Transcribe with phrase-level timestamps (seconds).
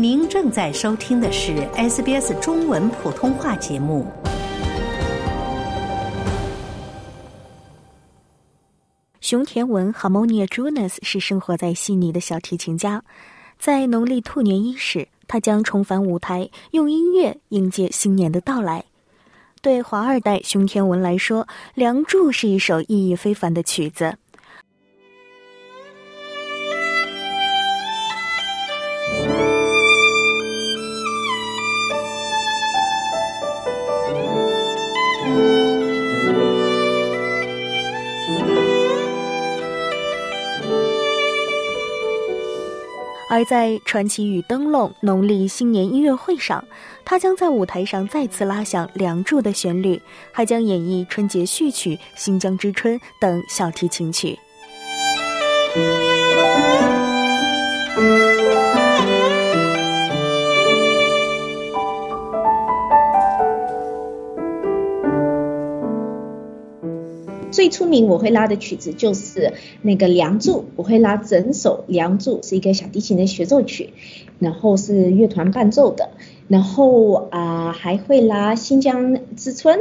[0.00, 4.06] 您正在收听的是 SBS 中文普通话节目。
[9.20, 13.02] 熊田文 （Harmonia Jonas） 是生活在悉尼的小提琴家。
[13.58, 18.84] 在农历兔年伊始，他将重返舞台，用音乐迎接新年的到来。
[19.60, 21.42] 对华二代熊田文来说，
[21.74, 24.16] 《梁祝》是一首意义非凡的曲子。
[43.38, 46.64] 而在传奇与灯笼农历新年音乐会上，
[47.04, 50.02] 他将在舞台上再次拉响《梁祝》的旋律，
[50.32, 54.36] 还将演绎春节序曲《新疆之春》等小提琴曲。
[67.58, 73.92] 最出名我会拉的曲子就是那个《梁祝》，我会拉整首《梁祝》，是一个小提琴的协奏曲，
[74.38, 76.10] 然后是乐团伴奏的，
[76.46, 79.76] 然后啊还会拉《新疆之春》，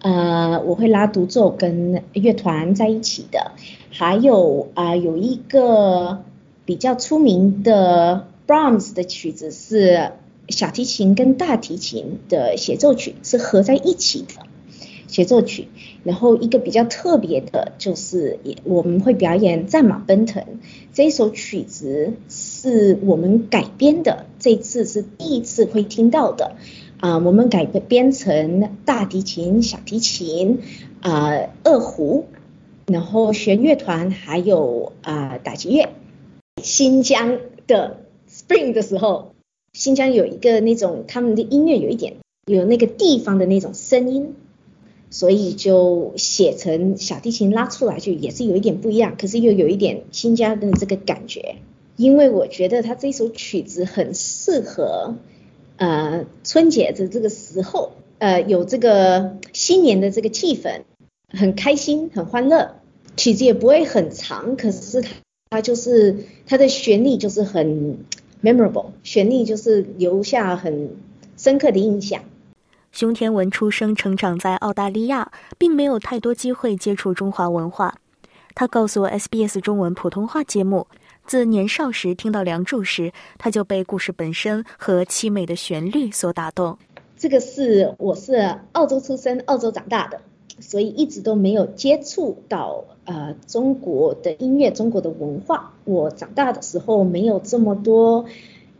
[0.00, 3.50] 呃我会拉独奏跟乐团在一起的，
[3.90, 6.22] 还有啊有一个
[6.64, 10.12] 比较出名的 Brahms 的曲子是
[10.48, 14.47] 小提琴跟大提琴的协奏曲，是合在一起的。
[15.08, 15.66] 协奏曲，
[16.04, 20.42] 然后一个比较特别的就是，也我们会表演《战马奔腾》
[20.92, 26.56] 这首曲子是我们改编的，这次是第一次会听到的
[27.00, 30.60] 啊，我们改编成大提琴、小提琴
[31.00, 31.32] 啊、
[31.64, 32.26] 二胡，
[32.86, 35.88] 然后弦乐团还有啊打击乐。
[36.62, 39.32] 新疆的 Spring 的时候，
[39.72, 42.14] 新疆有一个那种他们的音乐有一点
[42.46, 44.34] 有那个地方的那种声音。
[45.10, 51.56] 所以就写成小提琴拉出来就也是有一点不一样，可是又有一点新疆的这个感觉。
[51.96, 55.16] 因为我觉得他这首曲子很适合
[55.76, 60.82] 呃春节的这个时候，呃有这个新年的这个气氛，
[61.28, 62.76] 很开心很欢乐。
[63.16, 65.10] 曲子也不会很长，可是它
[65.50, 67.98] 它就是它的旋律就是很
[68.44, 70.90] memorable，旋律就是留下很
[71.36, 72.22] 深刻的印象。
[72.90, 77.94] 熊田文出生成长在澳大利亚，并没有太多机会接触中华文化。
[78.54, 80.86] 他告诉 SBS 中文普通话节目，
[81.24, 86.76] 自年少时听到《梁祝》时，他就被故事本身和凄美的旋律所打动。
[87.16, 90.20] 这个是我是澳洲出生、澳洲长大的，
[90.58, 95.72] 所以一直都没有接触到呃中国的音乐、中国的文化。
[95.84, 98.24] 我长大的时候没有这么多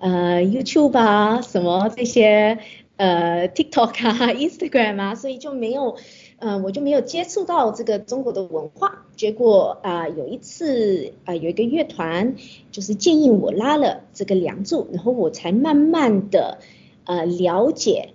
[0.00, 2.58] 呃 YouTube 啊什么这些。
[2.98, 5.96] 呃，TikTok 啊，Instagram 啊，所以就没有，
[6.40, 9.06] 呃，我就没有接触到这个中国的文化。
[9.14, 12.34] 结果啊，有一次啊，有一个乐团
[12.72, 16.58] 就是建议我拉了这个《梁祝》，然后我才慢慢的
[17.04, 18.14] 呃了解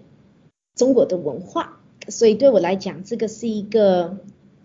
[0.75, 1.79] 中国的文化。
[2.09, 4.17] 所以对我来讲，这个是一个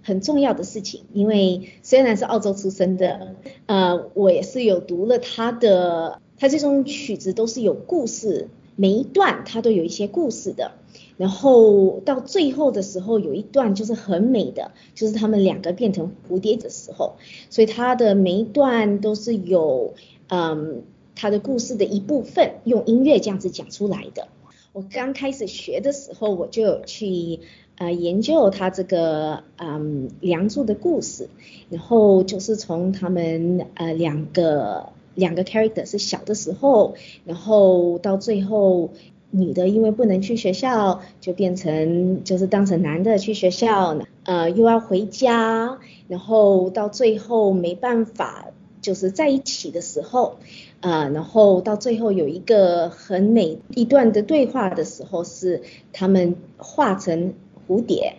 [0.03, 1.05] 很重要的事情。
[1.13, 3.37] 因为虽然是澳洲出生的，
[3.67, 8.49] 呃，我也是有读了他的，他这种曲子都是有故事。
[8.81, 10.71] 每一段它都有一些故事的，
[11.17, 17.17] 然后到最后的时候有一段就是很美的，就是他们两个变成蝴蝶的时候，
[17.51, 19.95] 所以它的每一段都是有
[20.29, 20.85] 嗯
[21.17, 24.29] 它的故事的一部分，用音乐这样子讲出来的。
[24.73, 27.41] 我刚开始学的时候，我就有去
[27.79, 31.29] 呃研究它这个嗯梁祝的故事，
[31.69, 34.93] 然后就是从他们呃两个。
[35.19, 38.91] 两个 character 是小的时候，然后到最后
[39.33, 48.47] 女的因为不能去学校，就变成就是当成男的去学校，呃又要回家，然后到最后没办法
[48.81, 50.39] 就是在一起的时候，
[50.81, 55.63] 呃然后到最后有一个很美一段的对话的时候，是
[55.93, 57.35] 他们化成
[57.67, 58.15] 蝴蝶。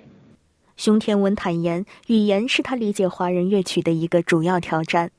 [0.75, 5.11] 熊天文坦言，语言是他理解华人乐曲的一个主要挑战。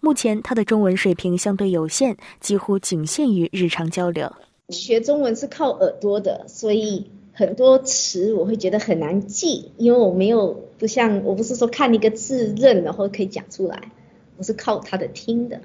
[0.00, 4.32] 目前他的中文水平相对有限，几乎仅限于日常交流。
[4.70, 13.90] 学中文是靠耳朵的，所以很多词我会觉得很难记，因为我没有不像我不是说看一个字认然后可以讲出来，
[14.36, 15.60] 我是靠他的听的。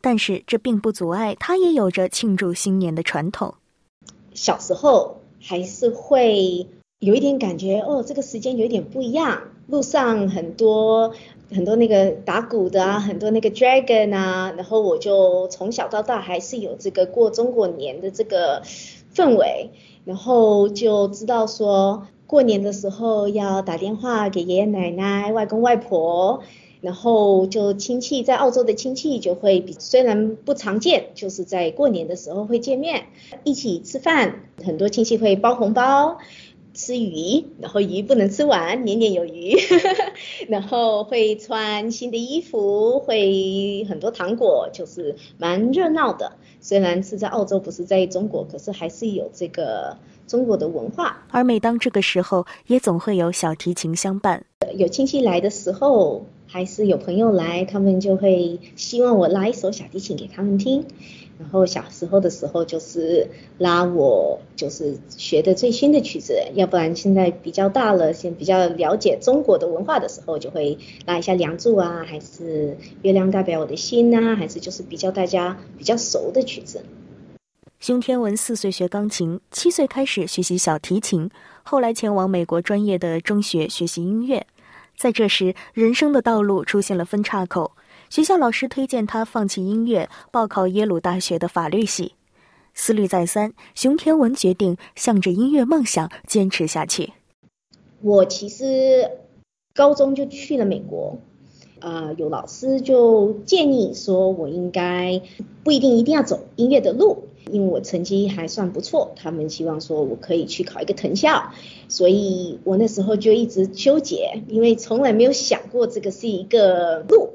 [0.00, 3.54] 但是这并不阻碍他也有着庆祝新年的传统。
[4.34, 6.66] 小时候还是会
[6.98, 11.14] 有一点感觉，哦，这个时间有点不一样，路上很多。
[11.54, 18.62] 很多那个打鼓的啊，很多那个 dragon 啊，然后我就从小到大还是有这个过中国年的这个
[19.14, 19.68] 氛围，
[20.06, 26.40] 然后就知道说过年的时候要打电话给爷爷奶奶、外公外婆，
[26.80, 33.08] 然后就亲戚在澳洲的亲戚就会比虽然不常见，就是在过年的时候会见面，
[33.44, 36.16] 一起吃饭，很多亲戚会包红包。
[36.74, 39.56] 吃鱼，然后鱼不能吃完，年年有余。
[40.48, 46.32] 然后会穿新的衣服，会很多糖果，就是蛮热闹的。
[46.60, 49.96] 虽然是在澳洲，不是在中国，可是还是有这个
[50.26, 51.26] 中国的文化。
[51.30, 54.44] 而每当这个时候，也总会有小提琴相伴。
[54.76, 60.84] 有亲戚来的时候，还是有朋友来，他们就会希望我拉一首小提琴给他们听。
[61.38, 63.26] 然后小时候的时候就是
[63.56, 70.76] 拉我就是学的最新的曲子，要不然现在比较大了，现比较了解中国的文化的时候，就会
[71.06, 76.84] 拉一下《梁祝》啊，还是《月亮代表我的心》啊，还是就是比较大家比较熟的曲子。
[77.80, 81.28] 熊天文四岁学钢琴，七岁开始学习小提琴，
[81.64, 84.46] 后来前往美国专业的中学学习音乐。
[84.96, 87.72] 在这时，人生的道路出现了分岔口。
[88.08, 92.14] 学校老师推荐他放弃音乐，报考耶鲁大学的法律系。
[92.74, 97.12] 思虑再三，熊天文决定向着音乐梦想坚持下去。
[98.00, 99.10] 我其实
[99.74, 101.18] 高中就去了美国，
[101.80, 105.20] 啊，有老师就建议说，我应该
[105.62, 111.52] 不一定一定要走音乐的路，因为我成绩还算不错，他们希望说我可以去考一个藤校，
[111.88, 117.30] 所以我那时候就一直纠结，因为从来没有想过这个是一个路。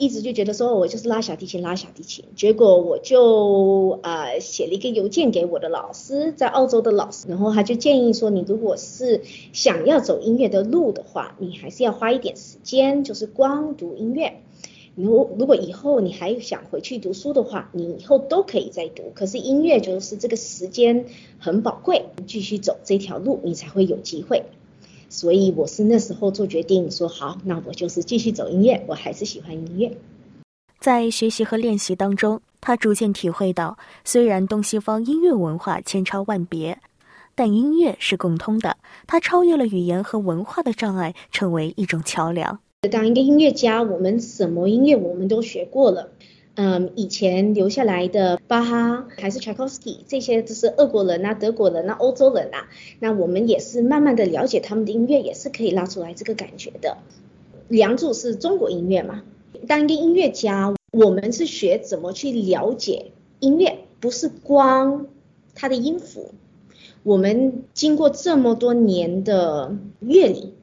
[0.00, 2.24] 一直就觉得说我就是拉小提琴，拉小提琴。
[2.36, 9.22] 结果我就呃写了一个邮件给我的老师，在澳洲的老师，然后他就建议说，你如果是
[9.52, 14.34] 想要走音乐的路的话，你还是要花一点时间，就是光读音乐。
[15.00, 19.12] 如如果以后你还想回去读书的话，你以后都可以再读。
[19.14, 21.06] 可是音乐就是这个时间
[21.38, 24.42] 很宝贵，继续走这条路，你才会有机会。
[25.08, 29.96] 所以我是那时候做决定，说好，那我就是继续走音乐，我还是喜欢音乐。
[30.80, 36.76] 在学习和练习当中，他逐渐体会到，虽然东西方音乐文化千差万别，
[37.36, 38.76] 但音乐是共通的。
[39.06, 42.58] 它超越了语言和文化的障碍，成为一种桥梁。
[42.88, 46.10] 当一个音乐家，我们什么音乐我们都学过了。
[46.54, 52.68] 嗯，以前留下来的巴哈还是柴可夫斯基，这些都是俄国人啊、德国人啊、欧洲人啊。
[53.00, 56.98] 那我们也是慢慢的了解他们的音乐，也是可以拉出来这个感觉的。
[57.66, 59.24] 梁祝是中国音乐嘛？
[59.66, 63.10] 当一个音乐家，我们是学怎么去了解
[63.40, 65.08] 音乐，不是光
[65.56, 66.30] 它的音符。
[67.02, 70.54] 我们经过这么多年的阅历，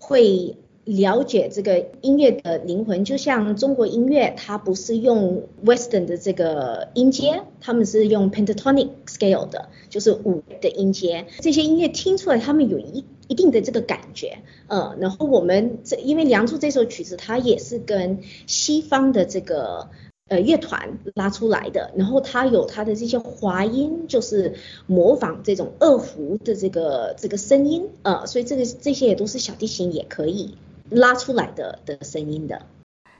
[0.00, 0.56] 会。
[0.84, 11.26] 了解这个音乐的灵魂，就像中国音乐，它不是用 Western 的这个音阶，他们是用 pentatonic scale 的，就是五的音阶。
[11.40, 14.38] 这些音乐听出来，他们有一一定的这个感觉，
[14.68, 19.88] 呃，然后我们这因为《梁祝》这首曲子，它也是跟西方的这个。
[20.26, 24.54] 呃，乐团拉出来的，然后它有它的这些滑音，就是
[24.86, 30.54] 模仿这种二胡的这个这个声音，呃，所以这个这些也都是小提琴也可以
[30.90, 32.62] 拉出来的的声音的。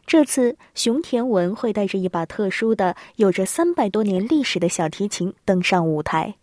[0.06, 6.34] 这次熊田文会带着一把特殊的、有着三百多年历史的小提琴登上舞台。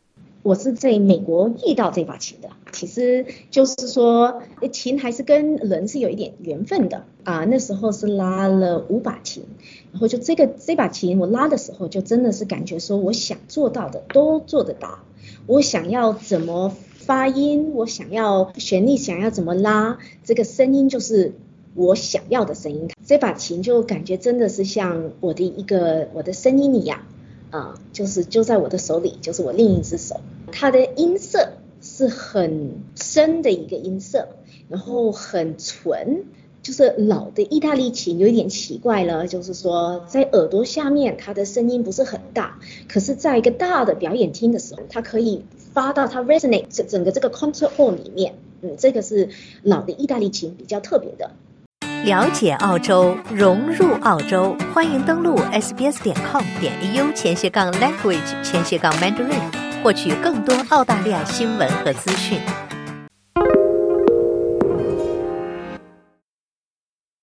[0.44, 7.46] 我是在美国遇到这把琴的，其实就是说琴还是跟人是有一点缘分的啊。
[7.46, 9.44] 那时候是拉了五把琴，
[9.92, 14.98] 然后就这个这把琴我拉的时候，就真的是感觉说我想做到的都做得到。
[15.48, 21.34] 我想要怎么发音，我想要旋律想要怎么拉，这个声音就是
[21.76, 22.90] 我想要的声音。
[23.06, 27.02] 这把琴就感觉真的是像我的一个我的声音一样。
[27.50, 30.22] 啊，就是就在我的手里，就是我另一只手，
[30.54, 34.30] 它的音色是很深的一个音色，
[34.70, 36.24] 然后很纯，
[36.62, 49.30] 就是老的意大利琴有一点奇怪了，就是说在耳朵下面它的声音不是很大，可是在一个大的表演厅的时候，它可以发到它 resonate 整整个这个 concert hall 里面，嗯，这个是
[49.64, 51.32] 老的意大利琴比较特别的。
[52.06, 62.40] 了解澳洲，融入澳洲，欢迎登录 sbs 点 com 点 au 前斜杠 language 前斜杠 mandarin，获取更多澳大利亚新闻和资讯。